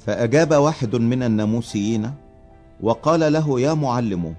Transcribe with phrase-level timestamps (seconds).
[0.00, 2.10] فأجاب واحد من الناموسيين
[2.80, 4.34] وقال له يا معلم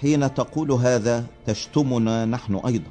[0.00, 2.90] حين تقول هذا تشتمنا نحن أيضا.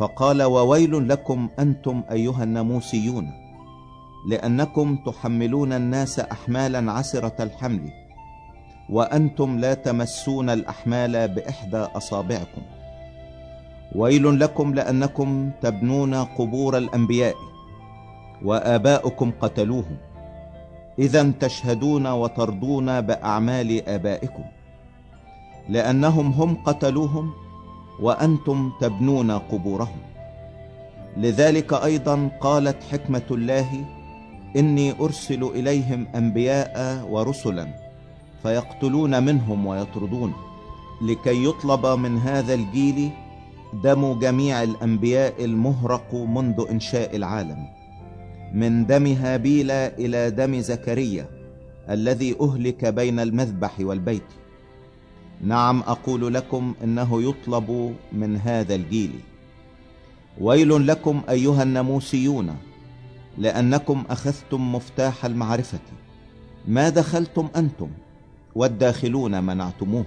[0.00, 3.30] فقال وويل لكم أنتم أيها الناموسيون
[4.28, 7.90] لأنكم تحملون الناس أحمالا عسرة الحمل
[8.90, 12.62] وأنتم لا تمسون الأحمال بإحدى أصابعكم.
[13.94, 17.34] ويل لكم لأنكم تبنون قبور الأنبياء
[18.44, 19.96] وآباؤكم قتلوهم.
[20.98, 24.44] إذا تشهدون وترضون بأعمال آبائكم
[25.68, 27.32] لأنهم هم قتلوهم
[28.00, 29.98] وأنتم تبنون قبورهم.
[31.16, 33.84] لذلك أيضا قالت حكمة الله
[34.56, 37.66] إني أرسل إليهم أنبياء ورسلا
[38.42, 40.32] فيقتلون منهم ويطردون
[41.02, 43.10] لكي يطلب من هذا الجيل
[43.84, 47.75] دم جميع الأنبياء المهرق منذ إنشاء العالم.
[48.54, 51.26] من دم هابيل إلى دم زكريا
[51.90, 54.22] الذي أهلك بين المذبح والبيت.
[55.40, 59.10] نعم أقول لكم إنه يطلب من هذا الجيل.
[60.40, 62.56] ويل لكم أيها الناموسيون
[63.38, 65.78] لأنكم أخذتم مفتاح المعرفة.
[66.68, 67.88] ما دخلتم أنتم؟
[68.54, 70.04] والداخلون منعتموه.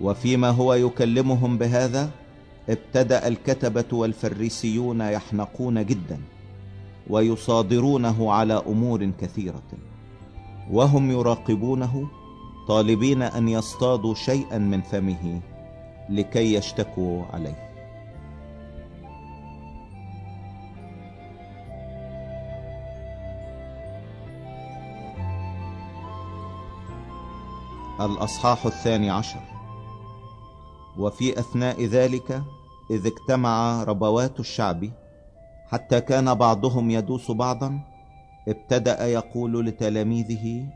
[0.00, 2.10] وفيما هو يكلمهم بهذا
[2.68, 6.18] ابتدأ الكتبة والفريسيون يحنقون جدا.
[7.10, 9.62] ويصادرونه على أمور كثيرة.
[10.70, 12.08] وهم يراقبونه
[12.68, 15.40] طالبين أن يصطادوا شيئا من فمه
[16.08, 17.68] لكي يشتكوا عليه.
[28.00, 29.40] الأصحاح الثاني عشر.
[30.98, 32.42] وفي أثناء ذلك
[32.90, 34.90] إذ اجتمع ربوات الشعب
[35.68, 37.80] حتى كان بعضهم يدوس بعضا.
[38.48, 40.66] ابتدأ يقول لتلاميذه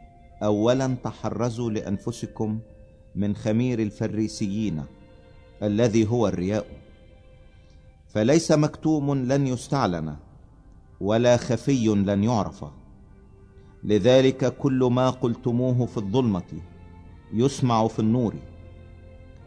[0.43, 2.59] أولا تحرزوا لأنفسكم
[3.15, 4.83] من خمير الفريسيين
[5.63, 6.67] الذي هو الرياء.
[8.08, 10.17] فليس مكتوم لن يستعلن
[11.01, 12.64] ولا خفي لن يعرف.
[13.85, 16.52] لذلك كل ما قلتموه في الظلمة
[17.35, 18.35] يسمع في النور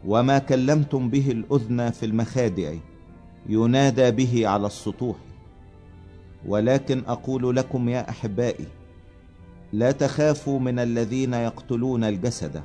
[0.06, 2.74] وما كلمتم به الأذن في المخادع
[3.48, 5.16] ينادى به على السطوح.
[6.48, 8.66] ولكن أقول لكم يا أحبائي
[9.72, 12.62] لا تخافوا من الذين يقتلون الجسد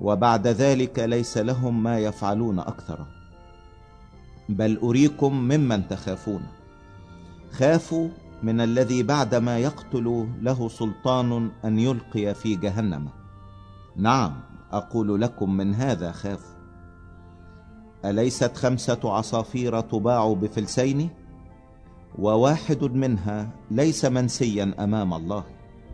[0.00, 3.06] وبعد ذلك ليس لهم ما يفعلون أكثر.
[4.48, 6.42] بل أريكم ممن تخافون.
[7.52, 8.08] خافوا
[8.42, 13.08] من الذي بعدما يقتل له سلطان أن يلقي في جهنم.
[13.96, 14.40] نعم
[14.72, 16.54] أقول لكم من هذا خافوا
[18.04, 21.10] أليست خمسة عصافير تباع بفلسين؟
[22.18, 25.44] وواحد منها ليس منسيا أمام الله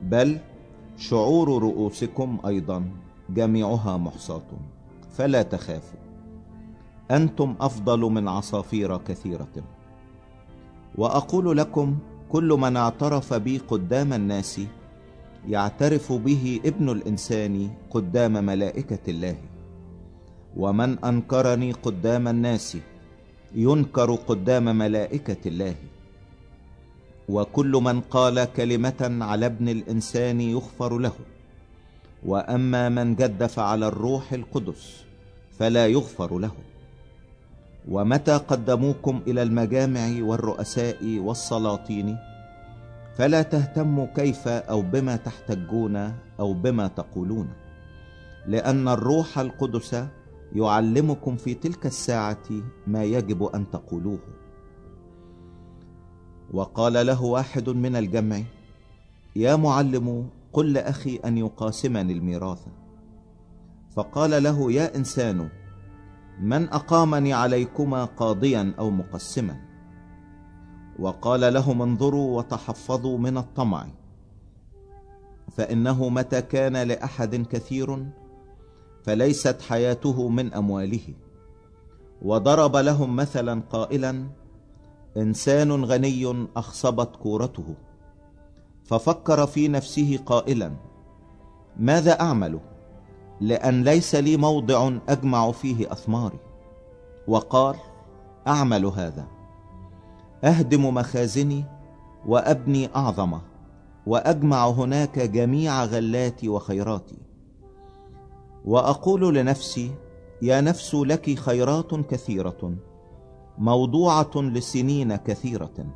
[0.02, 0.38] بل
[0.96, 2.84] شعور رؤوسكم أيضا
[3.30, 4.50] جميعها محصاة
[5.10, 6.00] فلا تخافوا.
[7.10, 9.54] أنتم أفضل من عصافير كثيرة.
[10.98, 11.98] وأقول لكم
[12.28, 14.60] كل من اعترف بي قدام الناس
[15.48, 19.36] يعترف به ابن الإنسان قدام ملائكة الله.
[20.56, 22.78] ومن أنكرني قدام الناس
[23.54, 25.74] ينكر قدام ملائكة الله.
[27.30, 31.12] وكل من قال كلمة على ابن الإنسان يغفر له.
[32.26, 35.04] وأما من جدف على الروح القدس
[35.58, 36.50] فلا يغفر له.
[37.88, 42.16] ومتى قدموكم إلى المجامع والرؤساء والسلاطين؟
[43.18, 45.96] فلا تهتموا كيف أو بما تحتجون
[46.40, 47.48] أو بما تقولون.
[48.46, 50.04] لأن الروح القدس
[50.52, 52.46] يعلمكم في تلك الساعة
[52.86, 54.18] ما يجب أن تقولوه.
[56.54, 58.42] وقال له واحد من الجمع
[59.36, 62.66] يا معلم قل لأخي أن يقاسمني الميراث.
[63.90, 65.48] فقال له يا إنسان
[66.40, 69.56] من أقامني عليكما قاضيا أو مقسما؟
[70.98, 73.86] وقال لهم انظروا وتحفظوا من الطمع
[75.50, 78.06] فإنه متى كان لأحد كثير
[79.02, 81.14] فليست حياته من أمواله.
[82.22, 84.39] وضرب لهم مثلا قائلا
[85.16, 87.74] إنسان غني أخصبت كورته
[88.84, 90.72] ففكر في نفسه قائلا
[91.76, 92.60] ماذا أعمل؟
[93.40, 96.38] لأن ليس لي موضع أجمع فيه أثماري.
[97.28, 97.76] وقال
[98.46, 99.26] أعمل هذا
[100.44, 101.64] أهدم مخازني
[102.26, 103.40] وأبني أعظمه
[104.06, 107.18] وأجمع هناك جميع غلاتي وخيراتي.
[108.64, 109.90] وأقول لنفسي
[110.42, 112.74] يا نفس لك خيرات كثيرة.
[113.60, 115.86] موضوعة لسنين كثيرة.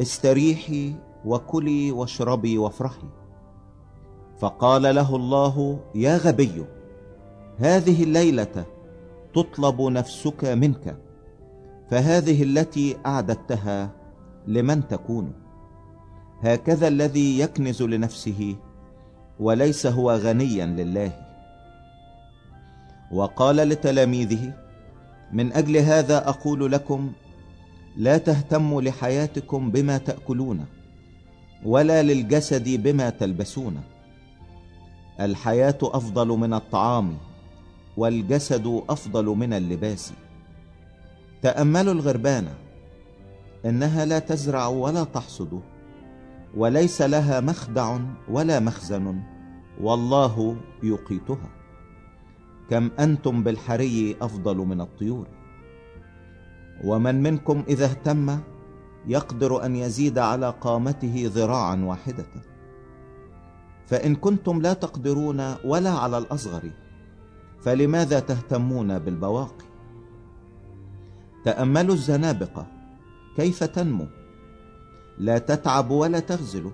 [0.00, 0.94] استريحي
[1.24, 3.08] وكلي واشربي وافرحي.
[4.38, 6.64] فقال له الله يا غبي
[7.58, 8.64] هذه الليلة
[9.34, 10.96] تطلب نفسك منك
[11.90, 13.90] فهذه التي أعددتها
[14.46, 15.32] لمن تكون.
[16.40, 18.56] هكذا الذي يكنز لنفسه
[19.40, 21.12] وليس هو غنيا لله.
[23.12, 24.63] وقال لتلاميذه
[25.32, 27.12] من أجل هذا أقول لكم
[27.96, 30.66] لا تهتموا لحياتكم بما تأكلون
[31.64, 33.80] ولا للجسد بما تلبسون.
[35.20, 37.16] الحياة أفضل من الطعام
[37.96, 40.12] والجسد أفضل من اللباس.
[41.42, 42.54] تأملوا الغربانة
[43.64, 45.60] إنها لا تزرع ولا تحصد
[46.56, 47.98] وليس لها مخدع
[48.28, 49.20] ولا مخزن
[49.80, 51.63] والله يقيتها.
[52.70, 55.26] كم أنتم بالحري أفضل من الطيور.
[56.84, 58.38] ومن منكم إذا اهتم
[59.06, 62.26] يقدر أن يزيد على قامته ذراعا واحدة.
[63.86, 66.70] فإن كنتم لا تقدرون ولا على الأصغر
[67.60, 69.64] فلماذا تهتمون بالبواقي؟
[71.44, 72.66] تأملوا الزنابقة
[73.36, 74.06] كيف تنمو؟
[75.18, 76.70] لا تتعب ولا تغزل.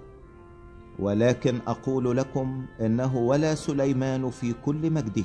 [0.99, 5.25] ولكن أقول لكم إنه ولا سليمان في كل مجده.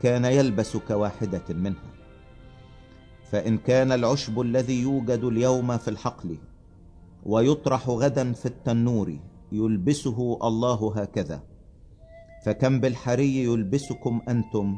[0.00, 1.94] كان يلبس كواحدة منها
[3.30, 6.38] فإن كان العشب الذي يوجد اليوم في الحقل
[7.26, 9.18] ويطرح غدا في التنور
[9.52, 11.42] يلبسه الله هكذا
[12.44, 14.76] فكم بالحري يلبسكم أنتم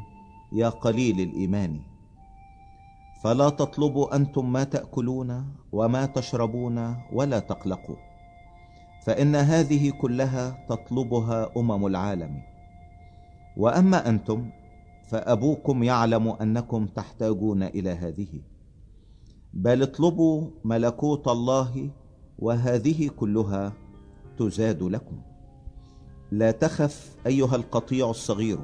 [0.53, 1.79] يا قليل الإيمان.
[3.23, 7.95] فلا تطلبوا أنتم ما تأكلون وما تشربون ولا تقلقوا
[9.03, 12.41] فإن هذه كلها تطلبها أمم العالم.
[13.57, 14.49] وأما أنتم
[15.07, 18.41] فأبوكم يعلم أنكم تحتاجون إلى هذه.
[19.53, 21.89] بل اطلبوا ملكوت الله
[22.39, 23.73] وهذه كلها
[24.39, 25.17] تزاد لكم.
[26.31, 28.59] لا تخف أيها القطيع الصغير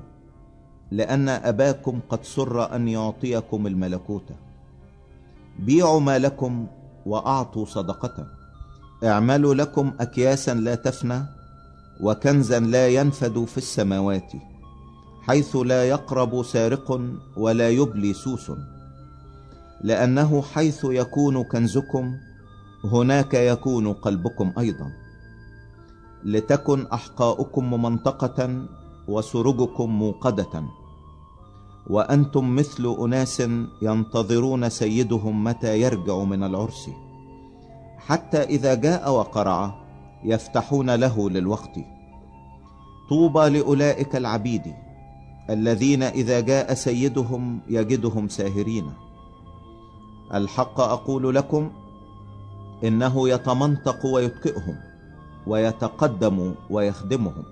[0.91, 4.31] لأن أباكم قد سر أن يعطيكم الملكوت.
[5.59, 6.67] بيعوا ما لكم
[7.05, 8.27] وأعطوا صدقة.
[9.03, 11.23] اعملوا لكم أكياسا لا تفنى
[12.01, 14.33] وكنزا لا ينفد في السماوات.
[15.27, 17.01] حيث لا يقرب سارق
[17.37, 18.51] ولا يبلي سوس.
[19.81, 22.15] لأنه حيث يكون كنزكم
[22.83, 24.91] هناك يكون قلبكم أيضا.
[26.23, 28.65] لتكن أحقاؤكم ممنطقة
[29.07, 30.63] وسرجكم موقدة.
[31.89, 33.43] وأنتم مثل أناس
[33.81, 36.89] ينتظرون سيدهم متى يرجع من العرس.
[37.97, 39.83] حتى إذا جاء وقرع
[40.23, 41.79] يفتحون له للوقت.
[43.09, 44.73] طوبى لأولئك العبيد.
[45.49, 48.85] الذين إذا جاء سيدهم يجدهم ساهرين.
[50.33, 51.71] الحق أقول لكم
[52.83, 54.75] إنه يتمنطق ويتكئهم
[55.47, 57.43] ويتقدم ويخدمهم.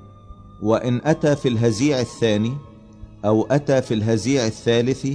[0.64, 2.54] وإن أتى في الهزيع الثاني
[3.26, 5.08] أو أتى في الهزيع الثالث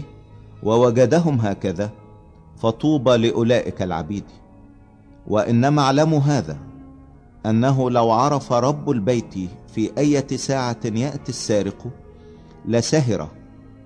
[0.62, 1.90] ووجدهم هكذا
[2.56, 4.24] فطوبى لأولئك العبيد.
[5.26, 6.58] وإنما اعلموا هذا
[7.46, 9.34] أنه لو عرف رب البيت
[9.74, 11.86] في أية ساعة يأتي السارق
[12.66, 13.28] لسهر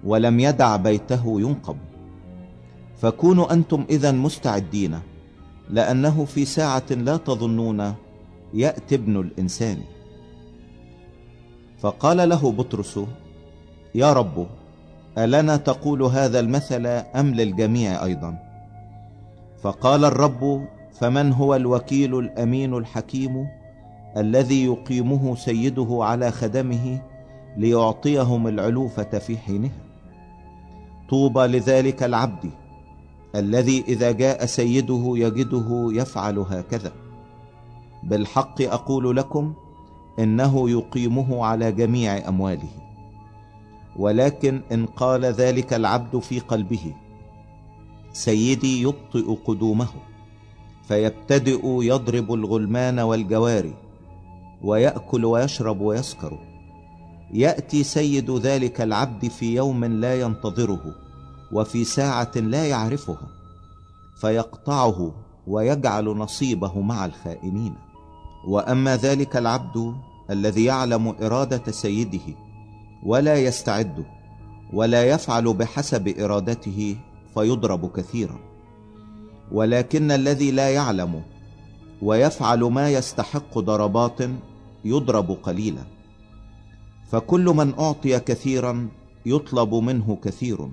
[0.05, 1.77] ولم يدع بيته ينقب.
[2.97, 4.99] فكونوا أنتم إذا مستعدين
[5.71, 7.95] لأنه في ساعة لا تظنون
[8.55, 9.79] يأتي ابن الإنسان.
[11.79, 13.01] فقال له بطرس
[13.95, 14.47] يا رب
[15.19, 18.39] ألنا تقول هذا المثل أم للجميع أيضا؟
[19.63, 23.47] فقال الرب فمن هو الوكيل الأمين الحكيم
[24.17, 27.03] الذي يقيمه سيده على خدمه
[27.57, 29.83] ليعطيهم العلوفة في حينها.
[31.09, 32.51] طوبى لذلك العبد
[33.35, 36.93] الذي إذا جاء سيده يجده يفعل هكذا.
[38.03, 39.55] بالحق أقول لكم
[40.19, 42.69] إنه يقيمه على جميع أمواله.
[43.97, 46.95] ولكن إن قال ذلك العبد في قلبه
[48.13, 49.89] سيدي يبطئ قدومه
[50.83, 53.75] فيبتدئ يضرب الغلمان والجواري
[54.63, 56.50] ويأكل ويشرب ويسكر.
[57.35, 60.95] يأتي سيد ذلك العبد في يوم لا ينتظره
[61.53, 63.29] وفي ساعة لا يعرفها
[64.21, 65.15] فيقطعه
[65.47, 67.75] ويجعل نصيبه مع الخائنين.
[68.49, 69.95] وأما ذلك العبد
[70.31, 72.35] الذي يعلم إرادة سيده
[73.07, 74.05] ولا يستعد
[74.73, 76.97] ولا يفعل بحسب إرادته
[77.35, 78.39] فيضرب كثيرا.
[79.53, 81.23] ولكن الذي لا يعلم
[82.03, 84.19] ويفعل ما يستحق ضربات
[84.85, 86.00] يضرب قليلا.
[87.11, 88.89] فكل من أعطي كثيرا
[89.27, 90.69] يطلب منه كثير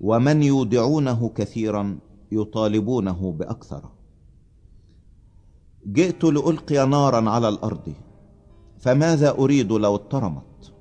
[0.00, 1.98] ومن يودعونه كثيرا
[2.32, 3.82] يطالبونه بأكثر.
[5.86, 7.94] جئت لألقي نارا على الأرض
[8.78, 10.72] فماذا أريد لو اضطرمت؟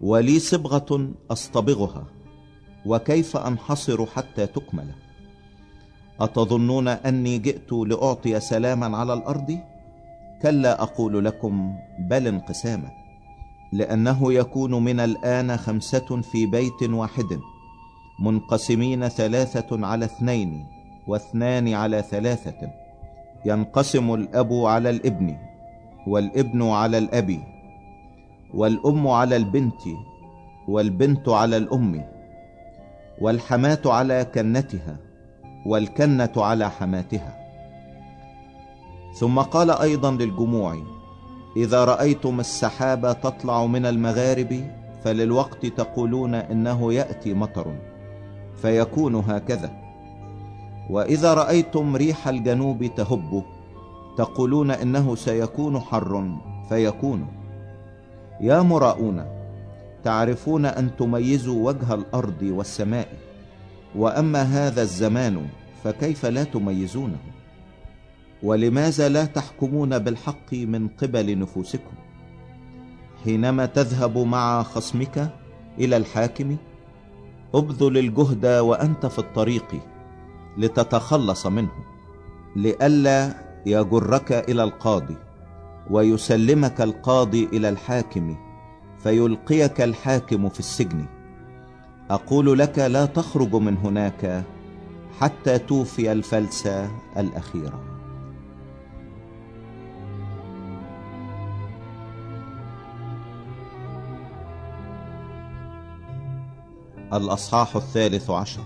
[0.00, 2.06] ولي صبغة أصطبغها
[2.86, 4.90] وكيف أنحصر حتى تكمل؟
[6.20, 9.58] أتظنون أني جئت لأعطي سلاما على الأرض؟
[10.42, 11.76] كلا أقول لكم
[12.10, 13.07] بل انقساما.
[13.72, 17.40] لأنه يكون من الآن خمسة في بيت واحد
[18.20, 20.66] منقسمين ثلاثة على اثنين
[21.06, 22.70] واثنان على ثلاثة.
[23.44, 25.36] ينقسم الأب على الابن
[26.06, 27.40] والابن على الأب
[28.54, 29.80] والأم على البنت
[30.68, 32.04] والبنت على الأم
[33.20, 34.96] والحماة على كنتها
[35.66, 37.38] والكنة على حماتها.
[39.14, 40.97] ثم قال أيضا للجموع
[41.58, 44.70] إذا رأيتم السحابة تطلع من المغارب
[45.04, 47.74] فللوقت تقولون إنه يأتي مطر
[48.62, 49.70] فيكون هكذا.
[50.90, 53.42] وإذا رأيتم ريح الجنوب تهب
[54.18, 56.38] تقولون إنه سيكون حر
[56.68, 57.26] فيكون.
[58.40, 59.24] يا مراؤون
[60.04, 63.08] تعرفون أن تميزوا وجه الأرض والسماء
[63.96, 65.46] وأما هذا الزمان
[65.84, 67.18] فكيف لا تميزونه؟
[68.42, 71.94] ولماذا لا تحكمون بالحق من قبل نفوسكم؟
[73.24, 75.30] حينما تذهب مع خصمك
[75.78, 76.56] إلى الحاكم
[77.54, 79.80] ابذل الجهد وأنت في الطريق
[80.58, 81.70] لتتخلص منه
[82.56, 83.34] لئلا
[83.66, 85.16] يجرك إلى القاضي
[85.90, 88.36] ويسلمك القاضي إلى الحاكم
[88.98, 91.06] فيلقيك الحاكم في السجن.
[92.10, 94.44] أقول لك لا تخرج من هناك
[95.20, 97.97] حتى توفي الفلسة الأخيرة.
[107.12, 108.62] الأصحاح الثالث عشر.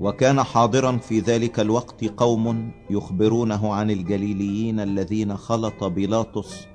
[0.00, 6.66] وكان حاضرا في ذلك الوقت قوم يخبرونه عن الجليليين الذين خلط بيلاطس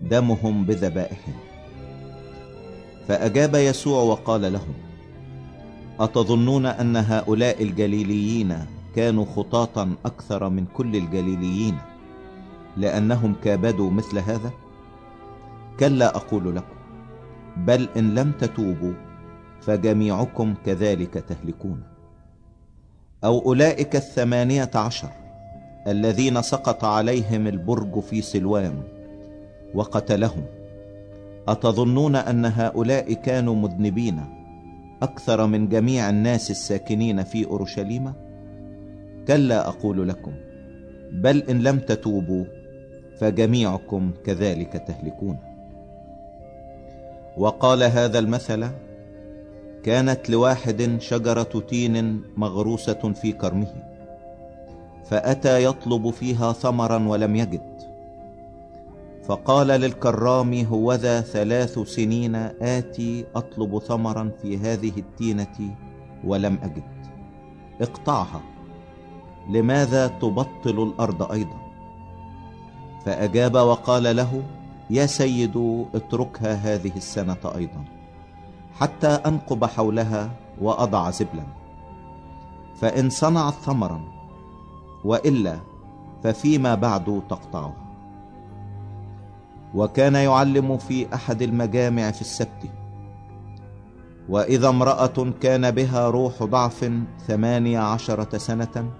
[0.00, 1.34] دمهم بذبائحهم
[3.08, 4.74] فأجاب يسوع وقال لهم
[6.00, 8.66] أتظنون أن هؤلاء الجليليين
[8.96, 11.76] كانوا خطاطا أكثر من كل الجليليين
[12.76, 14.50] لأنهم كابدوا مثل هذا؟
[15.80, 16.76] كلا أقول لكم
[17.56, 19.11] بل إن لم تتوبوا
[19.62, 21.82] فجميعكم كذلك تهلكون.
[23.24, 25.10] أو أولئك الثمانية عشر
[25.86, 28.82] الذين سقط عليهم البرج في سلوان
[29.74, 30.44] وقتلهم.
[31.48, 34.20] أتظنون أن هؤلاء كانوا مذنبين
[35.02, 38.12] أكثر من جميع الناس الساكنين في أورشليم؟
[39.28, 40.32] كلا أقول لكم
[41.12, 42.44] بل إن لم تتوبوا
[43.18, 45.38] فجميعكم كذلك تهلكون.
[47.36, 48.68] وقال هذا المثل
[49.82, 53.92] كانت لواحد شجرة تين مغروسة في كرمه
[55.04, 57.72] فأتى يطلب فيها ثمرا ولم يجد.
[59.24, 65.76] فقال للكرام هوذا ثلاث سنين آتي أطلب ثمرا في هذه التينة
[66.24, 66.82] ولم أجد.
[67.80, 68.40] اقطعها.
[69.50, 71.60] لماذا تبطل الأرض أيضا؟
[73.04, 74.42] فأجاب وقال له
[74.90, 78.01] يا سيد اتركها هذه السنة أيضا.
[78.80, 81.46] حتى أنقب حولها وأضع زبلا.
[82.76, 84.00] فإن صنعت ثمرا
[85.04, 85.56] وإلا
[86.22, 87.76] ففيما بعد تقطعها.
[89.74, 92.70] وكان يعلم في أحد المجامع في السبت
[94.28, 96.90] وإذا امرأة كان بها روح ضعف
[97.26, 98.90] ثمانية عشرة سنة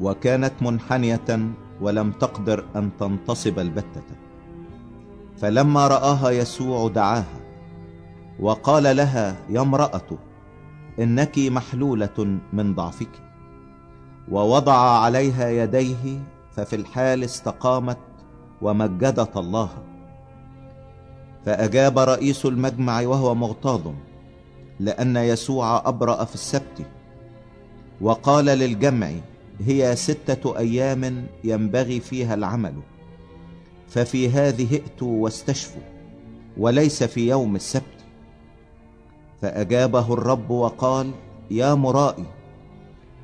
[0.00, 4.02] وكانت منحنية ولم تقدر أن تنتصب البتة.
[5.36, 7.41] فلما رآها يسوع دعاها
[8.42, 10.18] وقال لها يا امرأة
[10.98, 13.08] إنك محلولة من ضعفك.
[14.30, 16.20] ووضع عليها يديه
[16.56, 17.98] ففي الحال استقامت
[18.62, 19.68] ومجدت الله.
[21.44, 23.92] فأجاب رئيس المجمع وهو مغتاظ
[24.80, 26.86] لأن يسوع أبرأ في السبت.
[28.00, 29.10] وقال للجمع
[29.60, 32.74] هي ستة أيام ينبغي فيها العمل
[33.88, 35.82] ففي هذه ائتوا واستشفوا
[36.56, 38.01] وليس في يوم السبت.
[39.42, 41.10] فأجابه الرب وقال
[41.50, 42.26] يا مرائي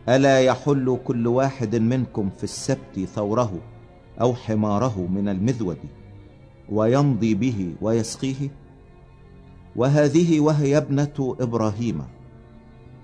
[0.09, 3.53] ألا يحل كل واحد منكم في السبت ثوره
[4.21, 5.79] أو حماره من المذود
[6.73, 8.51] ويمضي به ويسقيه؟
[9.77, 12.03] وهذه وهي ابنة إبراهيم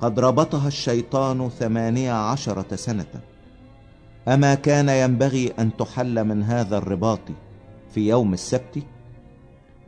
[0.00, 3.20] قد ربطها الشيطان ثمانية عشرة سنة
[4.28, 7.20] أما كان ينبغي أن تحل من هذا الرباط
[7.90, 8.82] في يوم السبت؟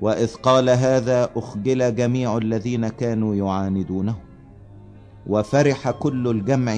[0.00, 4.16] وإذ قال هذا أخجل جميع الذين كانوا يعاندونه.
[5.26, 6.76] وفرح كل الجمع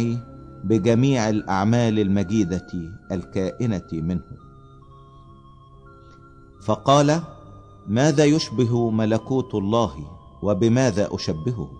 [0.65, 2.67] بجميع الأعمال المجيدة
[3.13, 4.39] الكائنة منه.
[6.63, 7.21] فقال
[7.87, 9.95] ماذا يشبه ملكوت الله
[10.43, 11.71] وبماذا أشبهه؟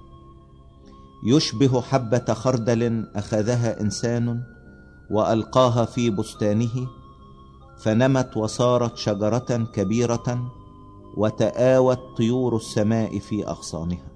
[1.27, 4.43] يشبه حبة خردل أخذها إنسان
[5.11, 6.89] وألقاها في بستانه
[7.79, 10.53] فنمت وصارت شجرة كبيرة
[11.17, 14.09] وتآوت طيور السماء في أغصانها.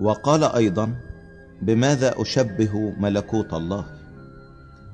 [0.00, 0.94] وقال أيضا
[1.62, 3.84] بماذا أشبه ملكوت الله؟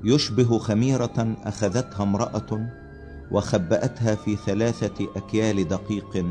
[0.03, 2.69] يشبه خميرة أخذتها امرأة
[3.31, 6.25] وخبأتها في ثلاثة أكيال دقيق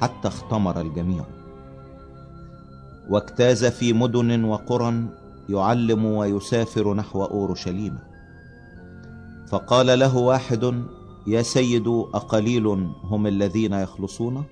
[0.00, 1.24] حتى اختمر الجميع.
[3.10, 5.04] واجتاز في مدن وقرى
[5.48, 7.98] يعلم ويسافر نحو أورشليم.
[9.48, 10.84] فقال له واحد
[11.26, 12.66] يا سيد أقليل
[13.04, 14.44] هم الذين يخلصون؟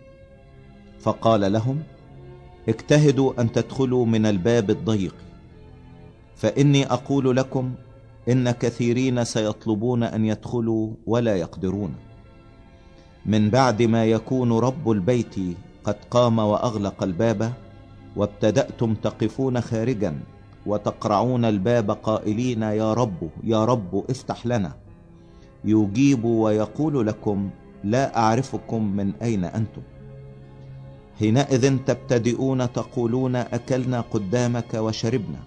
[0.98, 1.82] فقال لهم
[2.68, 5.14] اجتهدوا أن تدخلوا من الباب الضيق.
[6.37, 7.75] فإني أقول لكم
[8.28, 11.94] إن كثيرين سيطلبون أن يدخلوا ولا يقدرون.
[13.26, 15.34] من بعد ما يكون رب البيت
[15.84, 17.52] قد قام وأغلق الباب
[18.16, 20.20] وابتدأتم تقفون خارجا
[20.66, 24.88] وتقرعون الباب قائلين يا رب يا رب افتح لنا.
[25.64, 27.50] يجيب ويقول لكم
[27.84, 29.82] لا أعرفكم من أين أنتم.
[31.18, 35.38] حينئذ تبتدئون تقولون أكلنا قدامك وشربنا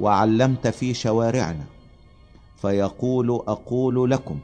[0.00, 1.64] وعلمت في شوارعنا.
[2.56, 4.38] فيقول أقول لكم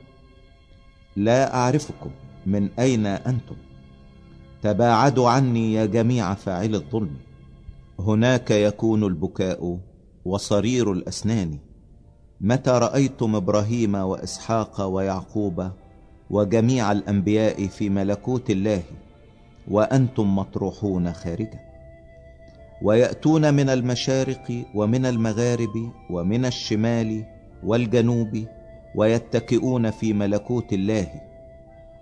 [1.16, 2.10] لا أعرفكم
[2.46, 3.56] من أين أنتم.
[4.62, 7.16] تباعدوا عني يا جميع فاعل الظلم.
[7.98, 9.78] هناك يكون البكاء
[10.24, 11.58] وصرير الأسنان.
[12.40, 15.70] متى رأيتم إبراهيم وإسحاق ويعقوب
[16.30, 18.82] وجميع الأنبياء في ملكوت الله
[19.68, 21.60] وأنتم مطروحون خارجا؟
[22.82, 27.24] ويأتون من المشارق ومن المغارب ومن الشمال
[27.64, 28.44] والجنوب
[28.94, 31.08] ويتكئون في ملكوت الله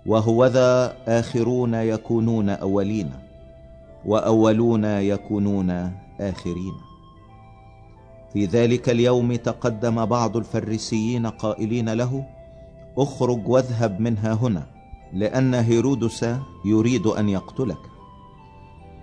[0.05, 3.11] وهوذا آخرون يكونون أولين
[4.05, 6.94] وأولون يكونون آخرين.
[8.35, 12.25] في ذلك اليوم تقدم بعض الفريسيين قائلين له
[12.97, 14.67] اخرج واذهب منها هنا
[15.13, 16.25] لأن هيرودس
[16.65, 17.77] يريد أن يقتلك.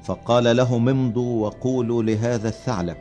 [0.02, 2.96] فقال لهم امضوا وقولوا لهذا الثعلب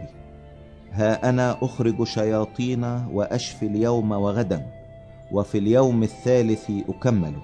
[0.91, 4.67] ها أنا أخرج شياطين وأشفي اليوم وغدا
[5.31, 7.35] وفي اليوم الثالث أكمل.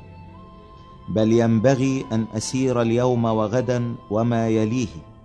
[1.09, 5.16] بل ينبغي أن أسير اليوم وغدا وما يليه.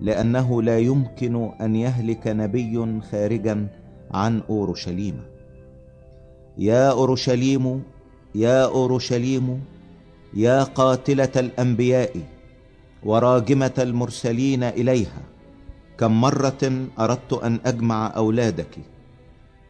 [0.00, 3.68] لأنه لا يمكن أن يهلك نبي خارجا
[4.10, 5.20] عن أورشليم.
[6.58, 7.82] يا أورشليم
[8.34, 9.64] يا أورشليم
[10.34, 12.16] يا قاتلة الأنبياء
[13.02, 15.22] وراجمة المرسلين إليها
[15.98, 18.78] كم مرة أردت أن أجمع أولادك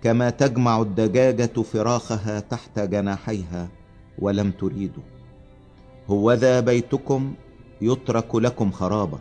[0.02, 3.68] كما تجمع الدجاجة فراخها تحت جناحيها
[4.18, 5.02] ولم تريدوا.
[6.10, 7.34] هوذا بيتكم
[7.80, 9.18] يترك لكم خرابا.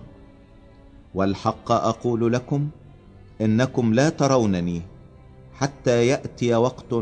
[1.16, 2.70] والحق أقول لكم
[3.42, 4.82] إنكم لا ترونني
[5.54, 6.96] حتى يأتي وقت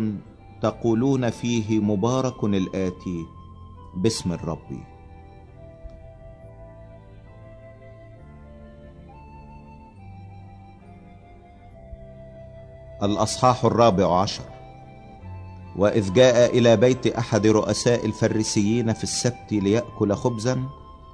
[0.62, 3.26] تقولون فيه مبارك الآتي
[3.95, 4.80] باسم الرب.
[13.04, 14.43] الأصحاح الرابع عشر.
[15.78, 20.63] وإذ جاء إلى بيت أحد رؤساء الفريسيين في السبت ليأكل خبزا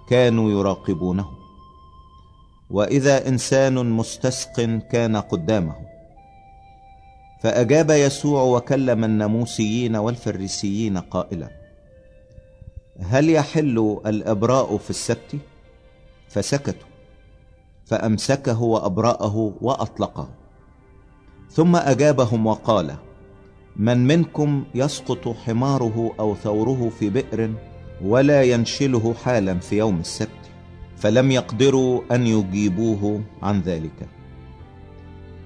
[0.10, 1.37] كانوا يراقبونه.
[2.69, 5.75] وإذا إنسان مستسق كان قدامه.
[7.41, 11.49] فأجاب يسوع وكلم الناموسيين والفريسيين قائلا
[12.99, 15.36] هل يحل الإبراء في السبت؟
[16.30, 16.88] فسكتوا
[17.86, 20.30] فأمسكه وأبرأه وأطلقه.
[21.51, 22.95] ثم أجابهم وقال
[23.75, 27.53] من منكم يسقط حماره أو ثوره في بئر
[28.01, 30.30] ولا ينشله حالا في يوم السبت؟
[30.97, 34.07] فلم يقدروا أن يجيبوه عن ذلك.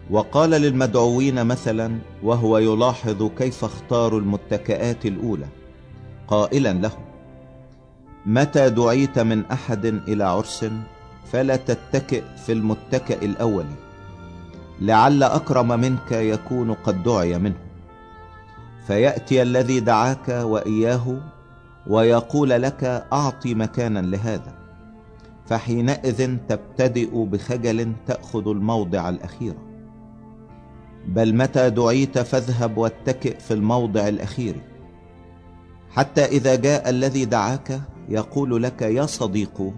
[0.10, 5.48] وقال للمدعوين مثلا وهو يلاحظ كيف اختاروا المتكئات الأولى.
[6.28, 7.02] قائلا لهم
[8.26, 10.66] متى دعيت من أحد إلى عرس
[11.32, 13.66] فلا تتكئ في المتكئ الأول
[14.82, 17.58] لعل أكرم منك يكون قد دعي منه.
[18.88, 21.18] فيأتي الذي دعاك وإياه
[21.88, 24.61] ويقول لك أعطي مكانا لهذا.
[25.52, 29.54] فحينئذ تبتدئ بخجل تأخذ الموضع الأخير.
[31.08, 34.56] بل متى دعيت فاذهب واتكئ في الموضع الأخير.
[35.90, 39.74] حتى إذا جاء الذي دعاك يقول لك يا صديق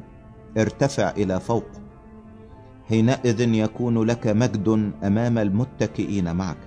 [0.58, 1.66] ارتفع إلى فوق.
[2.90, 6.58] حينئذ يكون لك مجد أمام المتكئين معك.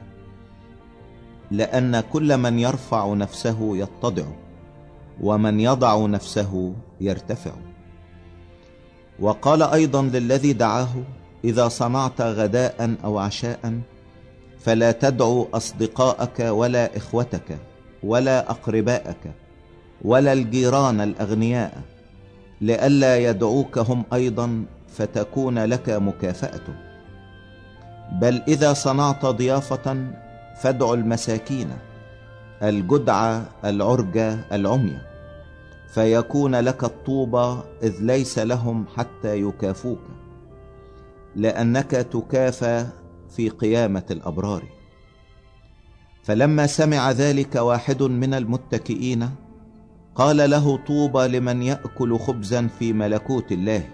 [1.51, 4.27] لأن كل من يرفع نفسه يتضع
[5.21, 7.53] ومن يضع نفسه يرتفع.
[9.21, 10.89] وقال أيضا للذي دعاه
[11.45, 13.81] إذا صنعت غداء أو عشاء
[14.61, 17.59] فلا تدعو أصدقاءك ولا إخوتك
[18.03, 19.33] ولا أقرباءك
[20.05, 21.73] ولا الجيران الأغنياء
[22.61, 26.67] لئلا يدعوك هم أيضا فتكون لك مكافأة.
[28.13, 29.97] بل إذا صنعت ضيافة
[30.61, 31.69] فادع المساكين
[32.63, 34.99] الجدع العرجة العمي.
[35.97, 39.99] فيكون لك الطوبى إذ ليس لهم حتى يكافوك
[41.37, 42.87] لأنك تكافى
[43.29, 44.63] في قيامة الأبرار.
[46.23, 49.31] فلما سمع ذلك واحد من المتكئين
[50.15, 53.89] قال له طوبى لمن يأكل خبزا في ملكوت الله؟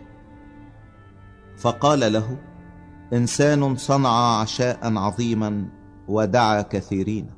[1.56, 2.38] فقال له
[3.12, 5.68] إنسان صنع عشاء عظيما
[6.08, 7.30] ودعا كثيرين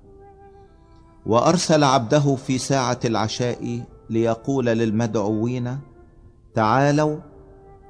[1.26, 5.78] وأرسل عبده في ساعة العشاء ليقول للمدعوين
[6.54, 7.16] تعالوا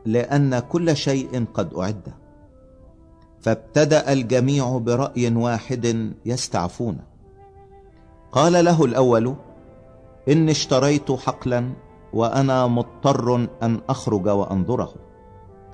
[0.07, 2.15] لأن كل شيء قد أعد.
[3.41, 6.99] فابتدأ الجميع برأي واحد يستعفون.
[8.33, 9.35] قال له الأول
[10.29, 11.73] إني اشتريت حقلا
[12.13, 14.95] وأنا مضطر أن أخرج وأنظره.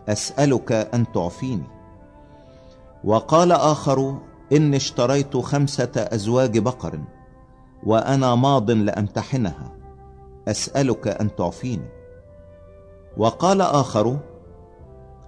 [0.09, 1.67] أسألك أن تعفيني.
[3.05, 4.19] وقال آخر
[4.53, 7.01] إني اشتريت خمسة أزواج بقر
[7.87, 9.80] وأنا ماض لأمتحنها.
[10.49, 11.89] أسألك أن تعفيني.
[13.17, 14.19] وقال آخر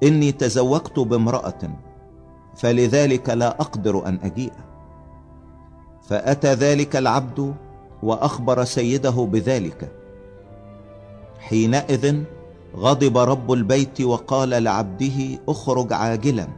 [0.03, 1.79] إني تزوجت بامرأة
[2.57, 4.53] فلذلك لا أقدر أن أجيء.
[6.03, 7.55] فأتى ذلك العبد
[8.03, 9.93] وأخبر سيده بذلك.
[11.39, 12.23] حينئذ
[12.77, 16.49] غضب رب البيت وقال لعبده اخرج عاجلا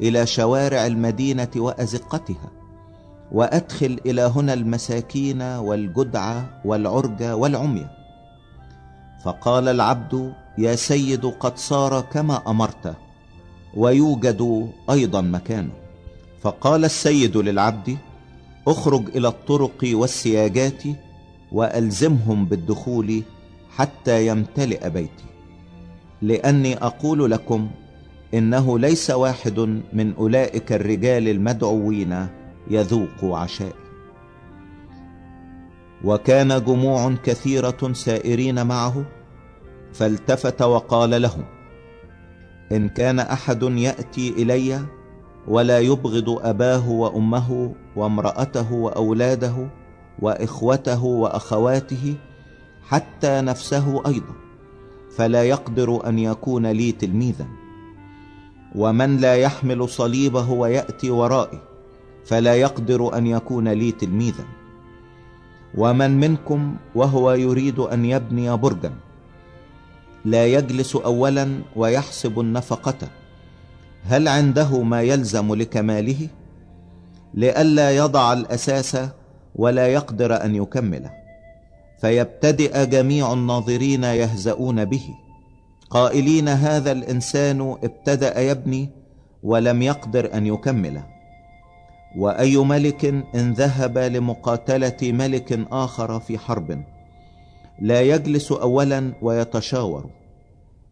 [0.00, 2.61] إلى شوارع المدينة وأزقتها.
[3.32, 7.86] وأدخل إلى هنا المساكين والجدع والعرج والعمي.
[9.24, 12.94] فقال العبد يا سيد قد صار كما أمرت
[13.76, 15.72] ويوجد أيضا مكانه
[16.40, 17.96] فقال السيد للعبد
[18.68, 20.82] اخرج إلى الطرق والسياجات
[21.52, 23.22] وألزمهم بالدخول
[23.76, 25.24] حتى يمتلئ بيتي
[26.22, 27.70] لأني أقول لكم
[28.34, 29.58] إنه ليس واحد
[29.92, 32.26] من أولئك الرجال المدعوين
[32.70, 33.82] يذوق عشائي
[36.04, 39.04] وكان جموع كثيرة سائرين معه
[39.92, 41.44] فالتفت وقال لهم
[42.72, 44.80] إن كان أحد يأتي إلي
[45.48, 49.68] ولا يبغض أباه وأمه وامرأته وأولاده
[50.18, 52.14] وإخوته وأخواته
[52.82, 54.34] حتى نفسه أيضا
[55.16, 57.46] فلا يقدر أن يكون لي تلميذا
[58.74, 61.71] ومن لا يحمل صليبه ويأتي ورائي
[62.24, 64.44] فلا يقدر أن يكون لي تلميذا.
[65.74, 68.92] ومن منكم وهو يريد أن يبني برجا
[70.24, 73.08] لا يجلس أولا ويحسب النفقة.
[74.04, 76.28] هل عنده ما يلزم لكماله؟
[77.34, 78.98] لئلا يضع الأساس
[79.56, 81.10] ولا يقدر أن يكمله.
[82.00, 85.04] فيبتدئ جميع الناظرين يهزؤون به.
[85.90, 88.90] قائلين هذا الإنسان ابتدأ يبني
[89.42, 91.11] ولم يقدر أن يكمله.
[92.16, 96.84] وأي ملك إن ذهب لمقاتلة ملك آخر في حرب.
[97.80, 100.10] لا يجلس أولا ويتشاور.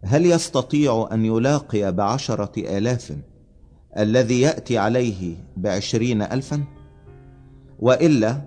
[0.05, 3.13] هل يستطيع أن يلاقي بعشرة آلاف
[3.99, 6.65] الذي يأتي عليه بعشرين ألفا؟
[7.79, 8.41] وإلا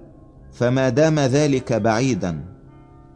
[0.52, 2.46] فما دام ذلك بعيدا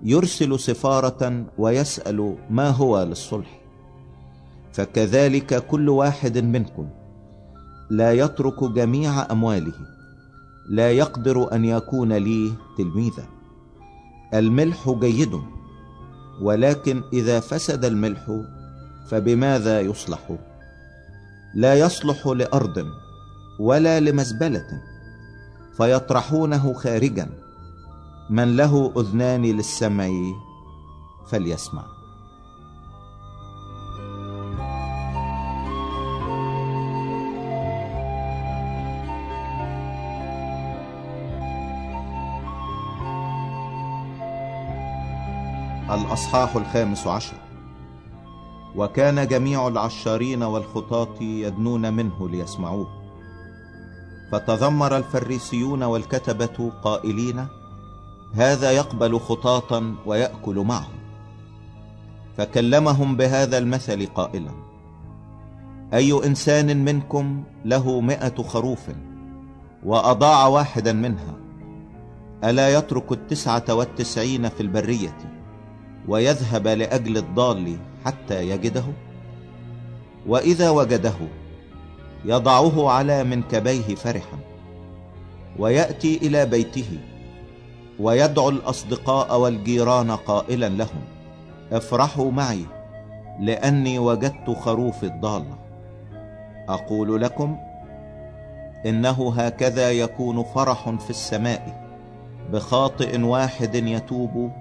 [0.03, 3.61] يرسل سفارة ويسأل ما هو للصلح.
[4.71, 6.89] فكذلك كل واحد منكم.
[7.89, 9.73] لا يترك جميع أمواله.
[10.69, 13.25] لا يقدر أن يكون لي تلميذا.
[14.33, 15.41] الملح جيد
[16.41, 18.41] ولكن إذا فسد الملح
[19.09, 20.35] فبماذا يصلح؟
[21.55, 22.85] لا يصلح لأرض
[23.59, 24.67] ولا لمزبلة
[25.77, 27.29] فيطرحونه خارجا.
[28.29, 30.09] من له أذنان للسمع
[31.27, 31.96] فليسمع.
[46.17, 47.37] الأصحاح الخامس عشر.
[48.75, 52.87] وكان جميع العشارين والخطاة يدنون منه ليسمعوه.
[54.31, 57.47] فتذمر الفريسيون والكتبة قائلين
[58.33, 60.97] هذا يقبل خطاطا ويأكل معهم
[62.37, 64.51] فكلمهم بهذا المثل قائلا
[65.93, 68.89] أي إنسان منكم له مئة خروف
[69.83, 71.35] وأضاع واحدا منها
[72.43, 75.36] ألا يترك التسعة والتسعين في البرية؟
[76.07, 78.83] ويذهب لأجل الضال حتى يجده؟
[80.27, 81.15] وإذا وجده
[82.25, 84.37] يضعه على منكبيه فرحا
[85.59, 86.99] ويأتي إلى بيته
[87.99, 91.01] ويدعو الأصدقاء والجيران قائلا لهم
[91.71, 92.65] افرحوا معي
[93.39, 95.57] لأني وجدت خروف الضالة
[96.69, 97.57] أقول لكم
[98.85, 101.87] إنه هكذا يكون فرح في السماء
[102.51, 104.51] بخاطئ واحد يتوب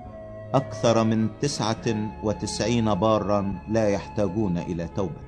[0.56, 5.26] أكثر من تسعة وتسعين بارا لا يحتاجون إلى توبة.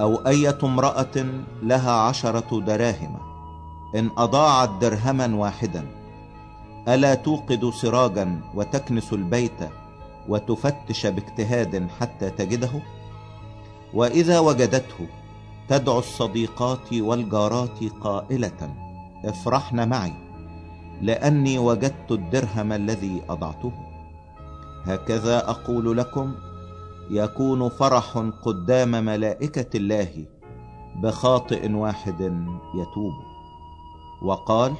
[0.00, 1.16] أو أية امرأة
[1.62, 3.16] لها عشرة دراهم.
[3.94, 5.86] إن أضاعت درهما واحدا.
[6.88, 9.60] ألا توقد سراجا وتكنس البيت
[10.28, 12.70] وتفتش باجتهاد حتى تجده؟
[13.94, 15.06] وإذا وجدته
[15.68, 18.74] تدعو الصديقات والجارات قائلة
[19.24, 20.25] افرحن معي.
[21.02, 23.72] لأني وجدت الدرهم الذي أضعته.
[24.84, 26.34] هكذا أقول لكم
[27.10, 30.26] يكون فرح قدام ملائكة الله
[30.96, 32.20] بخاطئ واحد
[32.74, 33.12] يتوب.
[34.22, 34.72] وقال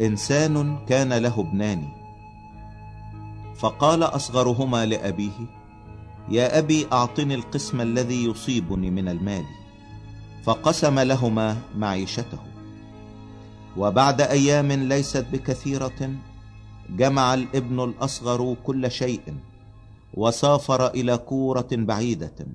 [0.00, 1.88] إنسان كان له ابنان.
[3.56, 5.38] فقال أصغرهما لأبيه
[6.28, 9.44] يا أبي أعطني القسم الذي يصيبني من المال.
[10.44, 12.55] فقسم لهما معيشته.
[13.76, 16.10] وبعد أيام ليست بكثيرة
[16.90, 19.34] جمع الابن الأصغر كل شيء
[20.14, 22.46] وسافر إلى كورة بعيدة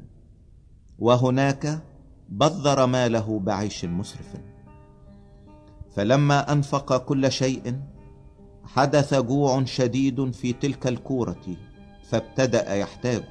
[1.00, 1.84] وهناك
[2.30, 4.36] بذر ماله بعيش مسرف.
[5.96, 7.80] فلما أنفق كل شيء
[8.66, 11.58] حدث جوع شديد في تلك الكورة
[12.10, 13.24] فابتدأ يحتاج.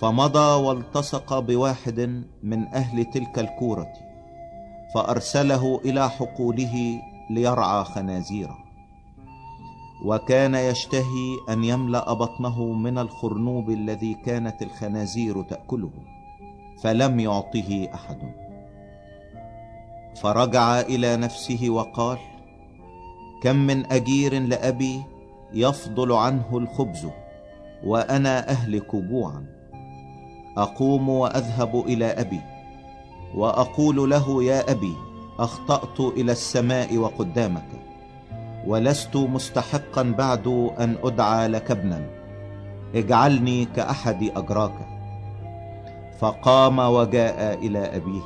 [0.00, 4.11] فمضى والتصق بواحد من أهل تلك الكورة.
[4.94, 7.00] فأرسله إلى حقوله
[7.30, 8.58] ليرعى خنازيره.
[10.04, 15.92] وكان يشتهي أن يملأ بطنه من الخرنوب الذي كانت الخنازير تأكله
[16.82, 18.18] فلم يعطه أحد.
[20.20, 22.18] فرجع إلى نفسه وقال
[23.42, 25.02] كم من أجير لأبي
[25.54, 27.08] يفضل عنه الخبز
[27.84, 29.46] وأنا أهلك جوعا.
[30.56, 32.51] أقوم وأذهب إلى أبي.
[33.34, 34.94] وأقول له يا أبي
[35.38, 37.68] أخطأت إلى السماء وقدامك
[38.66, 40.46] ولست مستحقا بعد
[40.80, 42.06] أن أدعى لك ابنا
[42.94, 44.74] اجعلني كأحد أجراك.
[46.20, 48.22] فقام وجاء إلى أبيه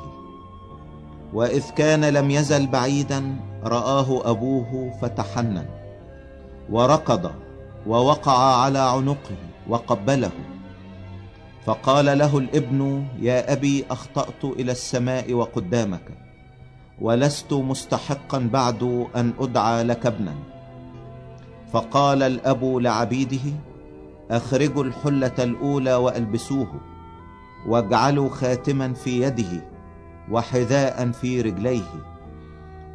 [1.34, 5.66] وإذ كان لم يزل بعيدا رآه أبوه فتحنن
[6.70, 7.30] وركض
[7.86, 9.36] ووقع على عنقه
[9.68, 10.30] وقبله.
[11.66, 16.08] فقال له الابن يا أبي أخطأت إلى السماء وقدامك
[17.00, 20.34] ولست مستحقا بعد أن أدعى لك ابنا.
[21.72, 23.52] فقال الأب لعبيده
[24.30, 26.80] أخرجوا الحلة الأولى وألبسوه
[27.68, 29.62] واجعلوا خاتما في يده
[30.30, 32.04] وحذاء في رجليه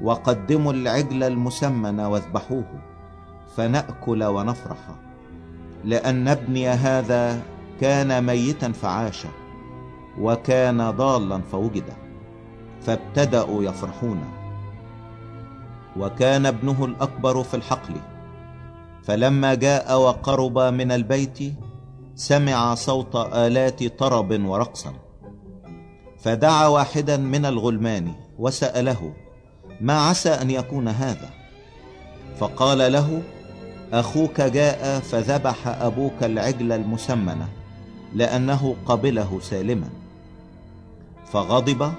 [0.02, 2.82] وقدموا العجل المسمن واذبحوه
[3.56, 4.78] فنأكل ونفرح
[5.86, 7.42] لأن ابني هذا
[7.82, 9.26] كان ميتا فعاش
[10.20, 11.84] وكان ضالا فوجد
[12.82, 14.22] فابتدأوا يفرحون.
[15.98, 17.94] وكان ابنه الأكبر في الحقل
[19.04, 21.40] فلما جاء وقرب من البيت
[22.16, 24.94] سمع صوت آلات طرب ورقصا
[26.20, 29.14] فدعا واحدا من الغلمان وسأله
[29.82, 31.30] ما عسى أن يكون هذا؟
[32.38, 33.22] فقال له
[33.94, 37.48] أخوك جاء فذبح أبوك العجل المسمنة.
[38.14, 39.90] لأنه قبله سالما.
[41.32, 41.92] فغضب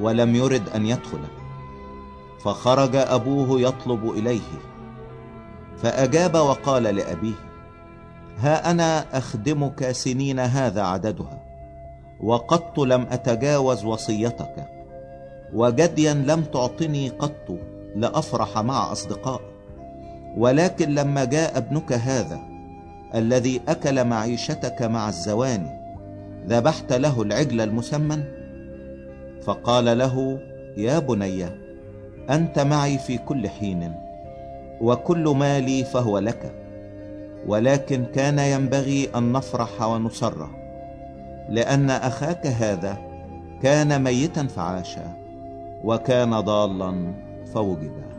[0.00, 1.20] ولم يرد أن يدخل.
[2.44, 4.72] فخرج أبوه يطلب إليه.
[5.82, 7.34] فأجاب وقال لأبيه
[8.38, 11.42] ها أنا أخدمك سنين هذا عددها
[12.20, 14.68] وقط لم أتجاوز وصيتك
[15.54, 17.58] وجديا لم تعطني قط
[17.96, 19.52] لأفرح مع أصدقائي
[20.36, 22.40] ولكن لما جاء ابنك هذا
[23.14, 25.82] الذي أكل معيشتك مع الزواني
[26.48, 28.24] ذبحت له العجل المسمن؟
[29.42, 30.40] فقال له
[30.76, 31.44] يا بني
[32.30, 33.92] أنت معي في كل حين
[34.80, 36.52] وكل مالي فهو لك
[37.46, 40.48] ولكن كان ينبغي أن نفرح ونسر
[41.48, 42.96] لأن أخاك هذا
[43.62, 45.16] كان ميتا فعاشا
[45.84, 47.14] وكان ضالا
[47.54, 48.11] فوجدا